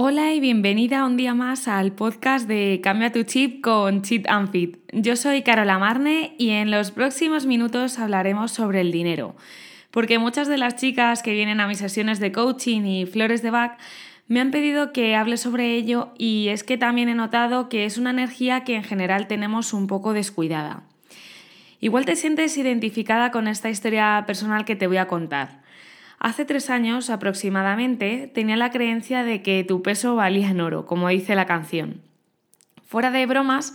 Hola 0.00 0.32
y 0.32 0.38
bienvenida 0.38 1.04
un 1.04 1.16
día 1.16 1.34
más 1.34 1.66
al 1.66 1.90
podcast 1.90 2.46
de 2.46 2.78
Cambia 2.80 3.10
tu 3.10 3.24
chip 3.24 3.60
con 3.60 4.02
Cheat 4.02 4.28
and 4.28 4.52
Fit. 4.52 4.76
Yo 4.92 5.16
soy 5.16 5.42
Carola 5.42 5.76
Marne 5.80 6.36
y 6.38 6.50
en 6.50 6.70
los 6.70 6.92
próximos 6.92 7.46
minutos 7.46 7.98
hablaremos 7.98 8.52
sobre 8.52 8.80
el 8.80 8.92
dinero. 8.92 9.34
Porque 9.90 10.20
muchas 10.20 10.46
de 10.46 10.56
las 10.56 10.76
chicas 10.76 11.24
que 11.24 11.32
vienen 11.32 11.58
a 11.58 11.66
mis 11.66 11.78
sesiones 11.78 12.20
de 12.20 12.30
coaching 12.30 12.82
y 12.82 13.06
flores 13.06 13.42
de 13.42 13.50
back 13.50 13.76
me 14.28 14.38
han 14.38 14.52
pedido 14.52 14.92
que 14.92 15.16
hable 15.16 15.36
sobre 15.36 15.74
ello 15.74 16.12
y 16.16 16.46
es 16.46 16.62
que 16.62 16.78
también 16.78 17.08
he 17.08 17.16
notado 17.16 17.68
que 17.68 17.84
es 17.84 17.98
una 17.98 18.10
energía 18.10 18.62
que 18.62 18.76
en 18.76 18.84
general 18.84 19.26
tenemos 19.26 19.72
un 19.72 19.88
poco 19.88 20.12
descuidada. 20.12 20.84
Igual 21.80 22.04
te 22.04 22.14
sientes 22.14 22.56
identificada 22.56 23.32
con 23.32 23.48
esta 23.48 23.68
historia 23.68 24.22
personal 24.28 24.64
que 24.64 24.76
te 24.76 24.86
voy 24.86 24.98
a 24.98 25.08
contar. 25.08 25.66
Hace 26.20 26.44
tres 26.44 26.68
años 26.68 27.10
aproximadamente 27.10 28.30
tenía 28.32 28.56
la 28.56 28.70
creencia 28.70 29.22
de 29.22 29.42
que 29.42 29.64
tu 29.64 29.82
peso 29.82 30.16
valía 30.16 30.50
en 30.50 30.60
oro, 30.60 30.84
como 30.84 31.08
dice 31.08 31.36
la 31.36 31.46
canción. 31.46 32.02
Fuera 32.86 33.10
de 33.10 33.24
bromas, 33.26 33.74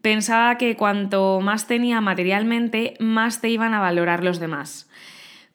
pensaba 0.00 0.56
que 0.56 0.76
cuanto 0.76 1.40
más 1.40 1.66
tenía 1.66 2.00
materialmente, 2.00 2.94
más 2.98 3.40
te 3.40 3.50
iban 3.50 3.74
a 3.74 3.80
valorar 3.80 4.24
los 4.24 4.40
demás. 4.40 4.88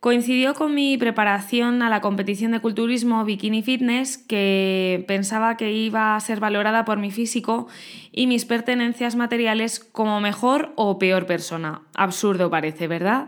Coincidió 0.01 0.55
con 0.55 0.73
mi 0.73 0.97
preparación 0.97 1.83
a 1.83 1.89
la 1.89 2.01
competición 2.01 2.51
de 2.51 2.59
culturismo 2.59 3.23
Bikini 3.23 3.61
Fitness, 3.61 4.17
que 4.17 5.05
pensaba 5.07 5.57
que 5.57 5.71
iba 5.71 6.15
a 6.15 6.19
ser 6.19 6.39
valorada 6.39 6.85
por 6.85 6.97
mi 6.97 7.11
físico 7.11 7.67
y 8.11 8.25
mis 8.25 8.45
pertenencias 8.45 9.15
materiales 9.15 9.79
como 9.79 10.19
mejor 10.19 10.73
o 10.75 10.97
peor 10.97 11.27
persona. 11.27 11.81
Absurdo 11.93 12.49
parece, 12.49 12.87
¿verdad? 12.87 13.27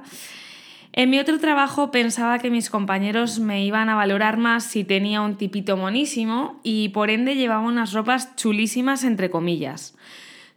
En 0.96 1.10
mi 1.10 1.18
otro 1.18 1.40
trabajo 1.40 1.90
pensaba 1.90 2.38
que 2.38 2.52
mis 2.52 2.70
compañeros 2.70 3.40
me 3.40 3.66
iban 3.66 3.90
a 3.90 3.96
valorar 3.96 4.38
más 4.38 4.64
si 4.64 4.84
tenía 4.84 5.22
un 5.22 5.38
tipito 5.38 5.76
monísimo 5.76 6.60
y 6.62 6.90
por 6.90 7.10
ende 7.10 7.36
llevaba 7.36 7.62
unas 7.62 7.94
ropas 7.94 8.36
chulísimas 8.36 9.04
entre 9.04 9.32
comillas. 9.32 9.98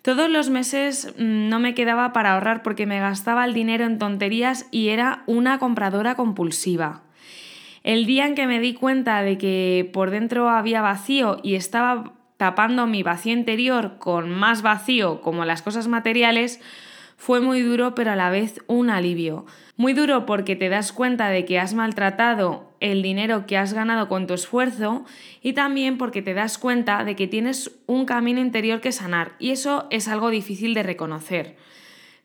Todos 0.03 0.29
los 0.29 0.51
meses 0.51 1.15
mm, 1.19 1.49
no 1.49 1.59
me 1.59 1.75
quedaba 1.75 2.13
para 2.13 2.35
ahorrar 2.35 2.63
porque 2.63 2.85
me 2.85 3.01
gastaba 3.01 3.47
el 3.47 3.55
dinero 3.55 3.87
en 3.87 3.99
tonterías 3.99 4.67
y 4.71 4.89
era 4.89 5.23
una 5.27 5.59
compradora 5.59 6.17
compulsiva. 6.17 7.03
El 7.83 8.05
día 8.05 8.27
en 8.27 8.35
que 8.35 8.47
me 8.47 8.61
di 8.61 8.75
cuenta 8.75 9.23
de 9.23 9.39
que 9.39 9.89
por 9.91 10.11
dentro 10.11 10.51
había 10.51 10.83
vacío 10.83 11.39
y 11.43 11.55
estaba 11.55 12.13
tapando 12.37 12.87
mi 12.87 13.03
vacío 13.03 13.33
interior 13.33 13.97
con 13.99 14.29
más 14.31 14.61
vacío 14.61 15.23
como 15.23 15.47
las 15.47 15.63
cosas 15.63 15.89
materiales, 15.89 16.61
fue 17.17 17.41
muy 17.41 17.63
duro 17.63 17.95
pero 17.95 18.13
a 18.13 18.17
la 18.17 18.31
vez 18.31 18.61
un 18.67 18.91
alivio. 18.91 19.47
Muy 19.77 19.93
duro 19.93 20.27
porque 20.27 20.57
te 20.57 20.69
das 20.69 20.93
cuenta 20.93 21.29
de 21.29 21.45
que 21.45 21.59
has 21.59 21.75
maltratado 21.75 22.73
el 22.81 23.03
dinero 23.03 23.47
que 23.47 23.57
has 23.57 23.73
ganado 23.73 24.09
con 24.09 24.27
tu 24.27 24.35
esfuerzo 24.35 25.05
y 25.43 25.55
también 25.55 25.99
porque 25.99 26.23
te 26.23 26.35
das 26.35 26.59
cuenta 26.59 27.05
de 27.05 27.17
que 27.17 27.27
tienes 27.27 27.73
un 27.87 28.05
camino 28.05 28.41
interior 28.41 28.81
que 28.81 28.93
sanar 28.93 29.33
y 29.39 29.51
eso 29.51 29.87
es 29.91 30.09
algo 30.09 30.31
difícil 30.31 30.75
de 30.75 30.83
reconocer. 30.83 31.57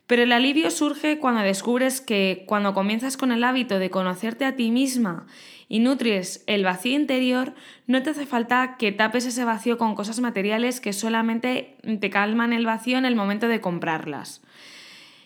Pero 0.06 0.24
el 0.24 0.32
alivio 0.32 0.70
surge 0.70 1.18
cuando 1.18 1.40
descubres 1.40 2.00
que 2.00 2.44
cuando 2.46 2.74
comienzas 2.74 3.16
con 3.16 3.32
el 3.32 3.44
hábito 3.44 3.78
de 3.78 3.88
conocerte 3.88 4.44
a 4.44 4.56
ti 4.56 4.70
misma 4.70 5.26
y 5.68 5.78
nutres 5.78 6.44
el 6.46 6.64
vacío 6.64 6.98
interior, 6.98 7.54
no 7.86 8.02
te 8.02 8.10
hace 8.10 8.26
falta 8.26 8.76
que 8.78 8.92
tapes 8.92 9.24
ese 9.24 9.44
vacío 9.44 9.78
con 9.78 9.94
cosas 9.94 10.20
materiales 10.20 10.80
que 10.80 10.92
solamente 10.92 11.78
te 12.00 12.10
calman 12.10 12.52
el 12.52 12.66
vacío 12.66 12.98
en 12.98 13.06
el 13.06 13.16
momento 13.16 13.48
de 13.48 13.62
comprarlas. 13.62 14.42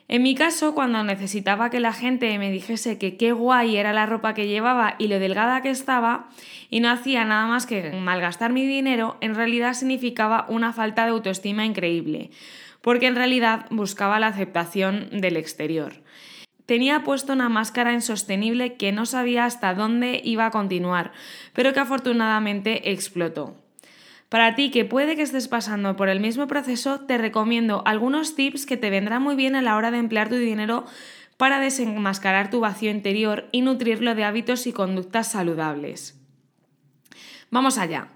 En 0.08 0.22
mi 0.22 0.36
caso, 0.36 0.72
cuando 0.72 1.02
necesitaba 1.02 1.68
que 1.68 1.80
la 1.80 1.92
gente 1.92 2.38
me 2.38 2.52
dijese 2.52 2.96
que 2.96 3.16
qué 3.16 3.32
guay 3.32 3.76
era 3.76 3.92
la 3.92 4.06
ropa 4.06 4.34
que 4.34 4.46
llevaba 4.46 4.94
y 4.98 5.08
lo 5.08 5.18
delgada 5.18 5.62
que 5.62 5.70
estaba, 5.70 6.28
y 6.70 6.78
no 6.78 6.90
hacía 6.90 7.24
nada 7.24 7.48
más 7.48 7.66
que 7.66 7.90
malgastar 7.90 8.52
mi 8.52 8.64
dinero, 8.64 9.16
en 9.20 9.34
realidad 9.34 9.74
significaba 9.74 10.46
una 10.48 10.72
falta 10.72 11.04
de 11.04 11.10
autoestima 11.10 11.66
increíble, 11.66 12.30
porque 12.82 13.08
en 13.08 13.16
realidad 13.16 13.66
buscaba 13.70 14.20
la 14.20 14.28
aceptación 14.28 15.08
del 15.10 15.36
exterior. 15.36 15.94
Tenía 16.66 17.02
puesto 17.02 17.32
una 17.32 17.48
máscara 17.48 17.92
insostenible 17.92 18.74
que 18.74 18.92
no 18.92 19.06
sabía 19.06 19.44
hasta 19.44 19.74
dónde 19.74 20.20
iba 20.22 20.46
a 20.46 20.50
continuar, 20.52 21.12
pero 21.52 21.72
que 21.72 21.80
afortunadamente 21.80 22.92
explotó. 22.92 23.65
Para 24.28 24.56
ti 24.56 24.70
que 24.70 24.84
puede 24.84 25.14
que 25.14 25.22
estés 25.22 25.46
pasando 25.46 25.94
por 25.94 26.08
el 26.08 26.20
mismo 26.20 26.46
proceso, 26.48 27.00
te 27.00 27.16
recomiendo 27.16 27.82
algunos 27.86 28.34
tips 28.34 28.66
que 28.66 28.76
te 28.76 28.90
vendrán 28.90 29.22
muy 29.22 29.36
bien 29.36 29.54
a 29.54 29.62
la 29.62 29.76
hora 29.76 29.90
de 29.90 29.98
emplear 29.98 30.28
tu 30.28 30.34
dinero 30.34 30.84
para 31.36 31.60
desenmascarar 31.60 32.50
tu 32.50 32.60
vacío 32.60 32.90
interior 32.90 33.48
y 33.52 33.60
nutrirlo 33.60 34.14
de 34.14 34.24
hábitos 34.24 34.66
y 34.66 34.72
conductas 34.72 35.30
saludables. 35.30 36.18
Vamos 37.50 37.78
allá. 37.78 38.08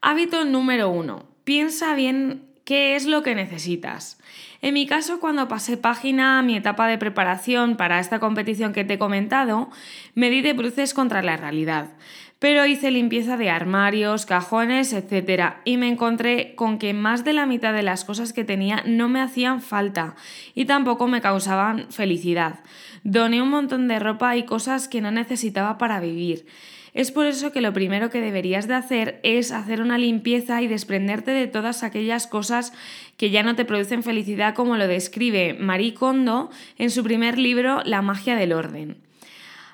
Hábito 0.00 0.44
número 0.44 0.88
uno. 0.88 1.26
Piensa 1.44 1.94
bien 1.94 2.46
qué 2.64 2.96
es 2.96 3.04
lo 3.04 3.22
que 3.22 3.34
necesitas. 3.34 4.18
En 4.62 4.74
mi 4.74 4.86
caso, 4.86 5.20
cuando 5.20 5.48
pasé 5.48 5.76
página 5.76 6.38
a 6.38 6.42
mi 6.42 6.56
etapa 6.56 6.86
de 6.86 6.96
preparación 6.96 7.76
para 7.76 7.98
esta 7.98 8.20
competición 8.20 8.72
que 8.72 8.84
te 8.84 8.94
he 8.94 8.98
comentado, 8.98 9.70
me 10.14 10.30
di 10.30 10.40
de 10.40 10.52
bruces 10.52 10.94
contra 10.94 11.22
la 11.22 11.36
realidad 11.36 11.90
pero 12.40 12.64
hice 12.66 12.90
limpieza 12.90 13.36
de 13.36 13.50
armarios, 13.50 14.24
cajones, 14.26 14.94
etc. 14.94 15.56
Y 15.64 15.76
me 15.76 15.88
encontré 15.88 16.54
con 16.56 16.78
que 16.78 16.94
más 16.94 17.22
de 17.22 17.34
la 17.34 17.46
mitad 17.46 17.74
de 17.74 17.82
las 17.82 18.04
cosas 18.04 18.32
que 18.32 18.44
tenía 18.44 18.82
no 18.86 19.08
me 19.08 19.20
hacían 19.20 19.60
falta 19.60 20.16
y 20.54 20.64
tampoco 20.64 21.06
me 21.06 21.20
causaban 21.20 21.86
felicidad. 21.90 22.60
Doné 23.04 23.42
un 23.42 23.50
montón 23.50 23.88
de 23.88 23.98
ropa 23.98 24.36
y 24.36 24.44
cosas 24.44 24.88
que 24.88 25.02
no 25.02 25.10
necesitaba 25.10 25.76
para 25.76 26.00
vivir. 26.00 26.46
Es 26.94 27.12
por 27.12 27.26
eso 27.26 27.52
que 27.52 27.60
lo 27.60 27.74
primero 27.74 28.08
que 28.08 28.22
deberías 28.22 28.66
de 28.66 28.74
hacer 28.74 29.20
es 29.22 29.52
hacer 29.52 29.82
una 29.82 29.98
limpieza 29.98 30.60
y 30.62 30.66
desprenderte 30.66 31.32
de 31.32 31.46
todas 31.46 31.82
aquellas 31.82 32.26
cosas 32.26 32.72
que 33.18 33.30
ya 33.30 33.42
no 33.42 33.54
te 33.54 33.66
producen 33.66 34.02
felicidad 34.02 34.54
como 34.54 34.78
lo 34.78 34.88
describe 34.88 35.54
Marie 35.54 35.94
Kondo 35.94 36.50
en 36.78 36.90
su 36.90 37.04
primer 37.04 37.38
libro 37.38 37.82
La 37.84 38.00
magia 38.00 38.34
del 38.34 38.54
orden. 38.54 39.09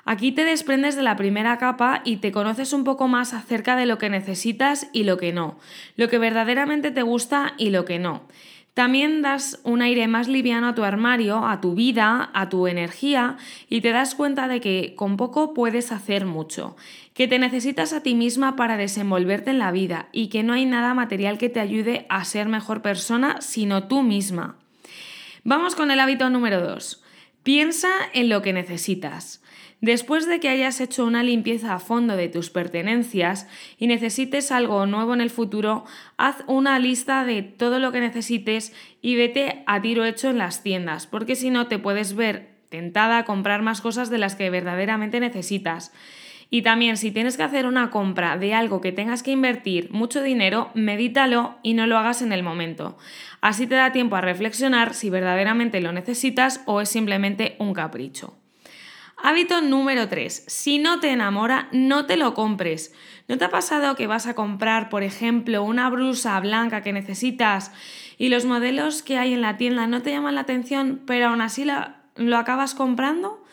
Aquí 0.09 0.31
te 0.31 0.45
desprendes 0.45 0.95
de 0.95 1.03
la 1.03 1.17
primera 1.17 1.57
capa 1.57 2.01
y 2.05 2.17
te 2.17 2.31
conoces 2.31 2.71
un 2.71 2.85
poco 2.85 3.09
más 3.09 3.33
acerca 3.33 3.75
de 3.75 3.85
lo 3.85 3.97
que 3.97 4.09
necesitas 4.09 4.87
y 4.93 5.03
lo 5.03 5.17
que 5.17 5.33
no, 5.33 5.59
lo 5.97 6.07
que 6.07 6.17
verdaderamente 6.17 6.91
te 6.91 7.01
gusta 7.01 7.55
y 7.57 7.71
lo 7.71 7.83
que 7.83 7.99
no. 7.99 8.21
También 8.73 9.21
das 9.21 9.59
un 9.65 9.81
aire 9.81 10.07
más 10.07 10.29
liviano 10.29 10.69
a 10.69 10.75
tu 10.75 10.85
armario, 10.85 11.45
a 11.45 11.59
tu 11.59 11.75
vida, 11.75 12.29
a 12.33 12.47
tu 12.47 12.67
energía 12.67 13.35
y 13.67 13.81
te 13.81 13.91
das 13.91 14.15
cuenta 14.15 14.47
de 14.47 14.61
que 14.61 14.93
con 14.95 15.17
poco 15.17 15.53
puedes 15.53 15.91
hacer 15.91 16.25
mucho, 16.25 16.77
que 17.13 17.27
te 17.27 17.37
necesitas 17.37 17.91
a 17.91 18.01
ti 18.01 18.15
misma 18.15 18.55
para 18.55 18.77
desenvolverte 18.77 19.49
en 19.49 19.59
la 19.59 19.71
vida 19.71 20.07
y 20.13 20.29
que 20.29 20.41
no 20.41 20.53
hay 20.53 20.65
nada 20.65 20.93
material 20.93 21.37
que 21.37 21.49
te 21.49 21.59
ayude 21.59 22.05
a 22.07 22.23
ser 22.23 22.47
mejor 22.47 22.81
persona 22.81 23.41
sino 23.41 23.89
tú 23.89 24.03
misma. 24.03 24.55
Vamos 25.43 25.75
con 25.75 25.91
el 25.91 25.99
hábito 25.99 26.29
número 26.29 26.61
2. 26.61 27.03
Piensa 27.43 27.89
en 28.13 28.29
lo 28.29 28.41
que 28.41 28.53
necesitas. 28.53 29.41
Después 29.79 30.27
de 30.27 30.39
que 30.39 30.49
hayas 30.49 30.81
hecho 30.81 31.05
una 31.05 31.21
limpieza 31.21 31.75
a 31.75 31.79
fondo 31.79 32.15
de 32.15 32.29
tus 32.29 32.49
pertenencias 32.49 33.47
y 33.77 33.85
necesites 33.85 34.51
algo 34.51 34.87
nuevo 34.87 35.13
en 35.13 35.21
el 35.21 35.29
futuro, 35.29 35.85
haz 36.17 36.37
una 36.47 36.79
lista 36.79 37.25
de 37.25 37.43
todo 37.43 37.77
lo 37.77 37.91
que 37.91 37.99
necesites 37.99 38.73
y 39.01 39.15
vete 39.15 39.63
a 39.67 39.79
tiro 39.81 40.03
hecho 40.03 40.31
en 40.31 40.39
las 40.39 40.63
tiendas, 40.63 41.05
porque 41.05 41.35
si 41.35 41.51
no 41.51 41.67
te 41.67 41.77
puedes 41.77 42.15
ver 42.15 42.57
tentada 42.69 43.19
a 43.19 43.25
comprar 43.25 43.61
más 43.61 43.81
cosas 43.81 44.09
de 44.09 44.17
las 44.17 44.35
que 44.35 44.49
verdaderamente 44.49 45.19
necesitas. 45.19 45.93
Y 46.49 46.63
también 46.63 46.97
si 46.97 47.11
tienes 47.11 47.37
que 47.37 47.43
hacer 47.43 47.67
una 47.67 47.91
compra 47.91 48.37
de 48.37 48.53
algo 48.53 48.81
que 48.81 48.91
tengas 48.91 49.21
que 49.21 49.31
invertir 49.31 49.91
mucho 49.91 50.23
dinero, 50.23 50.71
medítalo 50.73 51.57
y 51.61 51.73
no 51.73 51.85
lo 51.85 51.97
hagas 51.97 52.21
en 52.21 52.31
el 52.31 52.41
momento. 52.41 52.97
Así 53.41 53.67
te 53.67 53.75
da 53.75 53.91
tiempo 53.91 54.15
a 54.15 54.21
reflexionar 54.21 54.93
si 54.93 55.09
verdaderamente 55.09 55.81
lo 55.81 55.91
necesitas 55.91 56.63
o 56.65 56.81
es 56.81 56.89
simplemente 56.89 57.57
un 57.59 57.73
capricho. 57.73 58.36
Hábito 59.19 59.61
número 59.61 60.07
3. 60.07 60.43
Si 60.45 60.77
no 60.77 60.99
te 60.99 61.09
enamora, 61.09 61.69
no 61.71 62.05
te 62.05 62.17
lo 62.17 62.35
compres. 62.35 62.93
¿No 63.27 63.37
te 63.37 63.45
ha 63.45 63.49
pasado 63.49 63.95
que 63.95 64.05
vas 64.05 64.27
a 64.27 64.35
comprar, 64.35 64.89
por 64.89 65.01
ejemplo, 65.01 65.63
una 65.63 65.89
blusa 65.89 66.39
blanca 66.39 66.83
que 66.83 66.93
necesitas 66.93 67.71
y 68.19 68.29
los 68.29 68.45
modelos 68.45 69.01
que 69.01 69.17
hay 69.17 69.33
en 69.33 69.41
la 69.41 69.57
tienda 69.57 69.87
no 69.87 70.03
te 70.03 70.11
llaman 70.11 70.35
la 70.35 70.41
atención, 70.41 71.01
pero 71.07 71.29
aún 71.29 71.41
así 71.41 71.65
lo 72.15 72.37
acabas 72.37 72.75
comprando? 72.75 73.43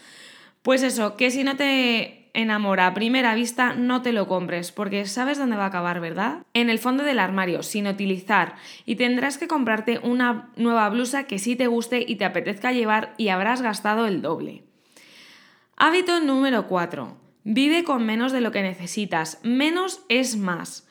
Pues 0.62 0.82
eso, 0.82 1.16
que 1.16 1.30
si 1.30 1.44
no 1.44 1.56
te 1.56 2.30
enamora 2.34 2.86
a 2.86 2.94
primera 2.94 3.34
vista, 3.34 3.74
no 3.74 4.02
te 4.02 4.12
lo 4.12 4.28
compres, 4.28 4.70
porque 4.70 5.06
sabes 5.06 5.38
dónde 5.38 5.56
va 5.56 5.64
a 5.64 5.68
acabar, 5.68 5.98
¿verdad? 5.98 6.38
En 6.52 6.68
el 6.68 6.78
fondo 6.78 7.04
del 7.04 7.18
armario, 7.18 7.62
sin 7.62 7.86
utilizar, 7.86 8.56
y 8.84 8.96
tendrás 8.96 9.38
que 9.38 9.48
comprarte 9.48 9.98
una 10.02 10.50
nueva 10.56 10.88
blusa 10.90 11.24
que 11.24 11.38
sí 11.38 11.56
te 11.56 11.68
guste 11.68 12.04
y 12.06 12.16
te 12.16 12.26
apetezca 12.26 12.72
llevar 12.72 13.14
y 13.16 13.28
habrás 13.28 13.62
gastado 13.62 14.06
el 14.06 14.20
doble. 14.20 14.62
Hábito 15.76 16.20
número 16.20 16.68
4. 16.68 17.16
Vive 17.42 17.82
con 17.82 18.06
menos 18.06 18.30
de 18.30 18.40
lo 18.40 18.52
que 18.52 18.62
necesitas. 18.62 19.40
Menos 19.42 20.02
es 20.08 20.36
más. 20.36 20.86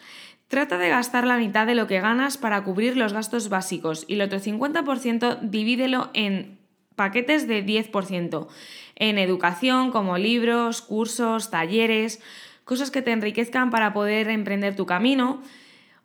Trata 0.49 0.77
de 0.77 0.89
gastar 0.89 1.25
la 1.25 1.37
mitad 1.37 1.65
de 1.65 1.73
lo 1.73 1.87
que 1.87 2.01
ganas 2.01 2.37
para 2.37 2.61
cubrir 2.65 2.97
los 2.97 3.13
gastos 3.13 3.47
básicos 3.47 4.03
y 4.09 4.15
el 4.15 4.21
otro 4.23 4.39
50% 4.39 5.39
divídelo 5.39 6.09
en 6.13 6.59
paquetes 6.97 7.47
de 7.47 7.65
10%, 7.65 8.47
en 8.95 9.17
educación 9.19 9.89
como 9.91 10.17
libros, 10.17 10.81
cursos, 10.81 11.49
talleres, 11.49 12.21
cosas 12.65 12.91
que 12.91 13.01
te 13.01 13.13
enriquezcan 13.13 13.69
para 13.69 13.93
poder 13.93 14.29
emprender 14.29 14.75
tu 14.75 14.85
camino. 14.85 15.41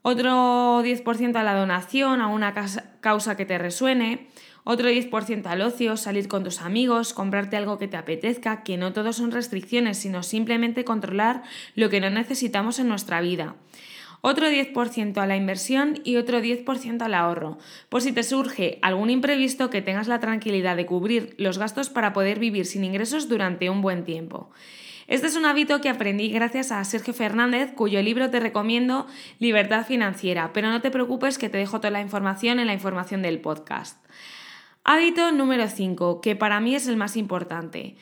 otro 0.02 0.82
10% 0.84 1.36
a 1.36 1.42
la 1.42 1.56
donación, 1.56 2.20
a 2.20 2.28
una 2.28 2.54
causa 3.00 3.36
que 3.36 3.44
te 3.44 3.58
resuene, 3.58 4.28
otro 4.70 4.90
10% 4.90 5.46
al 5.46 5.62
ocio, 5.62 5.96
salir 5.96 6.28
con 6.28 6.44
tus 6.44 6.60
amigos, 6.60 7.14
comprarte 7.14 7.56
algo 7.56 7.78
que 7.78 7.88
te 7.88 7.96
apetezca, 7.96 8.62
que 8.62 8.76
no 8.76 8.92
todo 8.92 9.14
son 9.14 9.30
restricciones, 9.30 9.96
sino 9.96 10.22
simplemente 10.22 10.84
controlar 10.84 11.42
lo 11.74 11.88
que 11.88 12.02
no 12.02 12.10
necesitamos 12.10 12.78
en 12.78 12.86
nuestra 12.86 13.22
vida. 13.22 13.56
Otro 14.20 14.46
10% 14.46 15.16
a 15.16 15.26
la 15.26 15.36
inversión 15.36 16.02
y 16.04 16.16
otro 16.16 16.40
10% 16.40 17.00
al 17.00 17.14
ahorro, 17.14 17.56
por 17.88 18.02
si 18.02 18.12
te 18.12 18.22
surge 18.22 18.78
algún 18.82 19.08
imprevisto 19.08 19.70
que 19.70 19.80
tengas 19.80 20.06
la 20.06 20.20
tranquilidad 20.20 20.76
de 20.76 20.84
cubrir 20.84 21.34
los 21.38 21.56
gastos 21.56 21.88
para 21.88 22.12
poder 22.12 22.38
vivir 22.38 22.66
sin 22.66 22.84
ingresos 22.84 23.26
durante 23.26 23.70
un 23.70 23.80
buen 23.80 24.04
tiempo. 24.04 24.50
Este 25.06 25.28
es 25.28 25.36
un 25.36 25.46
hábito 25.46 25.80
que 25.80 25.88
aprendí 25.88 26.28
gracias 26.28 26.72
a 26.72 26.84
Sergio 26.84 27.14
Fernández, 27.14 27.72
cuyo 27.74 28.02
libro 28.02 28.28
te 28.28 28.38
recomiendo, 28.38 29.06
Libertad 29.38 29.86
Financiera, 29.86 30.52
pero 30.52 30.68
no 30.68 30.82
te 30.82 30.90
preocupes 30.90 31.38
que 31.38 31.48
te 31.48 31.56
dejo 31.56 31.78
toda 31.78 31.90
la 31.90 32.02
información 32.02 32.60
en 32.60 32.66
la 32.66 32.74
información 32.74 33.22
del 33.22 33.40
podcast. 33.40 33.96
Hábito 34.90 35.32
número 35.32 35.68
5, 35.68 36.22
que 36.22 36.34
para 36.34 36.60
mí 36.60 36.74
es 36.74 36.88
el 36.88 36.96
más 36.96 37.18
importante. 37.18 37.96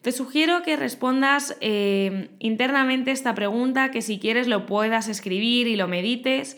Te 0.00 0.10
sugiero 0.10 0.62
que 0.62 0.74
respondas 0.74 1.54
eh, 1.60 2.30
internamente 2.38 3.10
esta 3.10 3.34
pregunta, 3.34 3.90
que 3.90 4.00
si 4.00 4.18
quieres 4.18 4.48
lo 4.48 4.64
puedas 4.64 5.08
escribir 5.08 5.66
y 5.66 5.76
lo 5.76 5.86
medites. 5.86 6.56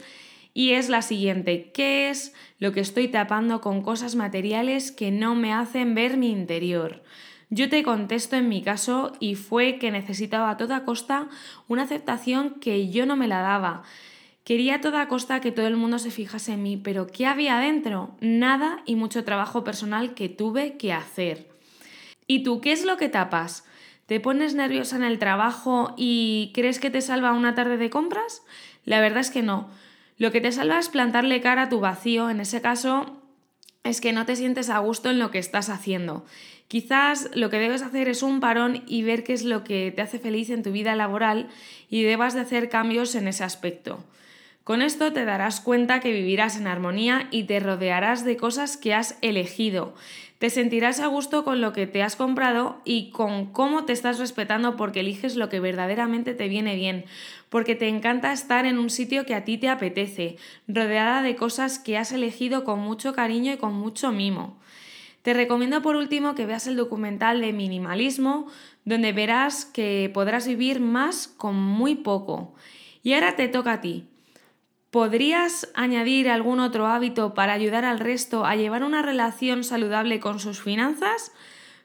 Y 0.55 0.75
es 0.75 0.89
la 0.89 1.03
siguiente, 1.03 1.73
¿qué 1.75 2.11
es 2.11 2.33
lo 2.61 2.71
que 2.71 2.79
estoy 2.79 3.09
tapando 3.09 3.61
con 3.61 3.83
cosas 3.83 4.15
materiales 4.15 4.93
que 4.93 5.11
no 5.11 5.35
me 5.35 5.53
hacen 5.53 5.97
ver 5.97 6.17
mi 6.17 6.31
interior? 6.31 7.03
Yo 7.51 7.69
te 7.69 7.83
contesto 7.83 8.37
en 8.37 8.49
mi 8.49 8.63
caso 8.63 9.15
y 9.19 9.35
fue 9.35 9.81
que 9.81 9.91
necesitaba 9.91 10.51
a 10.51 10.57
toda 10.59 10.85
costa 10.85 11.29
una 11.67 11.83
aceptación 11.83 12.61
que 12.61 12.89
yo 12.91 13.05
no 13.05 13.17
me 13.17 13.27
la 13.27 13.41
daba. 13.41 13.83
Quería 14.45 14.77
a 14.77 14.81
toda 14.81 15.07
costa 15.07 15.41
que 15.41 15.53
todo 15.53 15.69
el 15.69 15.77
mundo 15.77 16.01
se 16.01 16.11
fijase 16.11 16.55
en 16.55 16.63
mí, 16.65 16.77
pero 16.77 17.07
¿qué 17.07 17.27
había 17.27 17.59
dentro? 17.59 18.17
Nada 18.21 18.83
y 18.87 18.97
mucho 18.97 19.23
trabajo 19.23 19.63
personal 19.63 20.15
que 20.15 20.29
tuve 20.29 20.77
que 20.77 20.93
hacer. 20.93 21.49
¿Y 22.27 22.43
tú 22.43 22.61
qué 22.61 22.73
es 22.73 22.85
lo 22.85 22.97
que 22.97 23.09
tapas? 23.09 23.65
¿Te 24.07 24.19
pones 24.19 24.55
nerviosa 24.55 24.97
en 24.97 25.05
el 25.05 25.21
trabajo 25.21 25.95
y 25.97 26.51
crees 26.55 26.81
que 26.81 26.91
te 26.91 27.01
salva 27.01 27.33
una 27.33 27.55
tarde 27.55 27.77
de 27.77 27.89
compras? 27.89 28.43
La 28.85 29.01
verdad 29.01 29.21
es 29.21 29.31
que 29.31 29.43
no. 29.43 29.71
Lo 30.19 30.33
que 30.33 30.41
te 30.41 30.51
salva 30.51 30.81
es 30.81 30.89
plantarle 30.89 31.41
cara 31.41 31.63
a 31.63 31.69
tu 31.69 31.79
vacío. 31.79 32.29
En 32.29 32.41
ese 32.41 32.61
caso, 32.61 33.23
es 33.85 34.01
que 34.01 34.13
no 34.13 34.27
te 34.27 34.35
sientes 34.35 34.71
a 34.71 34.79
gusto 34.79 35.09
en 35.11 35.21
lo 35.21 35.31
que 35.31 35.39
estás 35.39 35.69
haciendo. 35.69 36.25
Quizás 36.67 37.31
lo 37.35 37.49
que 37.49 37.59
debes 37.59 37.83
hacer 37.83 38.09
es 38.09 38.25
un 38.25 38.41
parón 38.41 38.83
y 38.89 39.03
ver 39.03 39.23
qué 39.23 39.35
es 39.35 39.45
lo 39.45 39.63
que 39.63 39.93
te 39.93 40.03
hace 40.03 40.19
feliz 40.19 40.51
en 40.51 40.65
tu 40.65 40.73
vida 40.73 40.97
laboral 40.97 41.49
y 41.89 42.03
debas 42.03 42.35
de 42.35 42.41
hacer 42.41 42.69
cambios 42.69 43.15
en 43.15 43.29
ese 43.29 43.45
aspecto. 43.45 44.05
Con 44.65 44.81
esto 44.81 45.13
te 45.13 45.25
darás 45.25 45.61
cuenta 45.61 45.99
que 45.99 46.13
vivirás 46.13 46.57
en 46.57 46.69
armonía 46.69 47.27
y 47.33 47.45
te 47.45 47.59
rodearás 47.59 48.25
de 48.25 48.37
cosas 48.37 48.77
que 48.77 48.95
has 48.95 49.19
elegido. 49.21 49.95
Te 50.39 50.51
sentirás 50.51 51.01
a 51.01 51.09
gusto 51.09 51.45
con 51.45 51.61
lo 51.61 51.73
que 51.73 51.89
te 51.89 52.01
has 52.01 52.15
comprado 52.15 52.81
y 52.85 53.11
con 53.11 53.47
cómo 53.47 53.85
te 53.85 53.93
estás 53.93 54.21
respetando 54.21 54.77
porque 54.77 55.01
eliges 55.01 55.35
lo 55.35 55.49
que 55.49 55.59
verdaderamente 55.59 56.35
te 56.35 56.47
viene 56.47 56.77
bien, 56.77 57.07
porque 57.49 57.75
te 57.75 57.89
encanta 57.89 58.33
estar 58.33 58.65
en 58.65 58.79
un 58.79 58.89
sitio 58.89 59.27
que 59.27 59.35
a 59.35 59.45
ti 59.45 59.59
te 59.59 59.69
apetece, 59.69 60.37
rodeada 60.69 61.23
de 61.23 61.35
cosas 61.35 61.81
que 61.81 61.99
has 61.99 62.13
elegido 62.13 62.63
con 62.63 62.79
mucho 62.79 63.15
cariño 63.15 63.53
y 63.53 63.57
con 63.57 63.75
mucho 63.75 64.13
mimo. 64.13 64.61
Te 65.23 65.35
recomiendo 65.35 65.83
por 65.83 65.97
último 65.97 66.37
que 66.37 66.47
veas 66.47 66.69
el 66.69 66.77
documental 66.77 67.41
de 67.41 67.53
minimalismo, 67.53 68.47
donde 68.85 69.13
verás 69.13 69.65
que 69.65 70.09
podrás 70.15 70.47
vivir 70.47 70.81
más 70.81 71.27
con 71.27 71.57
muy 71.57 71.97
poco. 71.97 72.55
Y 73.03 73.15
ahora 73.15 73.35
te 73.35 73.49
toca 73.49 73.75
a 73.75 73.81
ti. 73.81 74.09
¿Podrías 74.93 75.73
añadir 75.75 76.29
algún 76.29 76.61
otro 76.61 76.87
hábito 76.87 77.33
para 77.33 77.55
ayudar 77.55 77.87
al 77.87 77.99
resto 77.99 78.45
a 78.45 78.57
llevar 78.57 78.85
una 78.85 79.01
relación 79.01 79.65
saludable 79.65 80.21
con 80.21 80.39
sus 80.39 80.61
finanzas? 80.61 81.33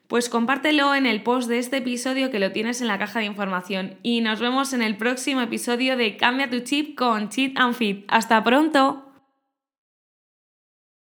Pues 0.09 0.27
compártelo 0.27 0.94
en 0.94 1.06
el 1.06 1.24
post 1.24 1.48
de 1.48 1.57
este 1.57 1.77
episodio 1.77 2.31
que 2.31 2.39
lo 2.39 2.51
tienes 2.51 2.81
en 2.81 2.88
la 2.88 3.00
caja 3.00 3.19
de 3.19 3.25
información 3.25 3.95
y 4.04 4.19
nos 4.19 4.42
vemos 4.42 4.74
en 4.74 4.81
el 4.81 4.98
próximo 4.98 5.39
episodio 5.39 5.95
de 5.95 6.18
Cambia 6.18 6.50
tu 6.50 6.59
chip 6.59 6.98
con 6.98 7.30
Cheat 7.30 7.57
and 7.57 7.75
Fit. 7.75 8.04
¡Hasta 8.09 8.44
pronto! 8.44 9.06